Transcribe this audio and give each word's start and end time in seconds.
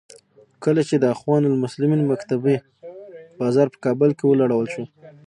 کله 0.63 0.81
چې 0.89 0.95
د 0.97 1.05
اخوان 1.13 1.43
المسلمین 1.47 2.01
مکتبې 2.11 2.55
بازار 3.41 3.67
په 3.73 3.77
کابل 3.85 4.09
کې 4.17 4.23
ولړل 4.27 4.65
شو. 4.73 4.83